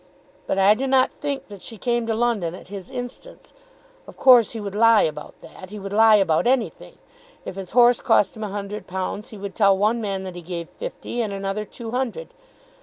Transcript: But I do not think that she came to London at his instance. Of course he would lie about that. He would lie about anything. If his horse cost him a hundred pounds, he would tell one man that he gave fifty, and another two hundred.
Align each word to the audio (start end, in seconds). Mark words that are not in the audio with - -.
But 0.47 0.57
I 0.57 0.73
do 0.73 0.87
not 0.87 1.11
think 1.11 1.45
that 1.49 1.61
she 1.61 1.77
came 1.77 2.07
to 2.07 2.15
London 2.15 2.55
at 2.55 2.69
his 2.69 2.89
instance. 2.89 3.53
Of 4.07 4.17
course 4.17 4.49
he 4.49 4.59
would 4.59 4.73
lie 4.73 5.03
about 5.03 5.39
that. 5.41 5.69
He 5.69 5.77
would 5.77 5.93
lie 5.93 6.15
about 6.15 6.47
anything. 6.47 6.97
If 7.45 7.55
his 7.55 7.69
horse 7.77 8.01
cost 8.01 8.35
him 8.35 8.43
a 8.43 8.49
hundred 8.49 8.87
pounds, 8.87 9.29
he 9.29 9.37
would 9.37 9.53
tell 9.53 9.77
one 9.77 10.01
man 10.01 10.23
that 10.23 10.33
he 10.33 10.41
gave 10.41 10.69
fifty, 10.69 11.21
and 11.21 11.31
another 11.31 11.65
two 11.65 11.91
hundred. 11.91 12.33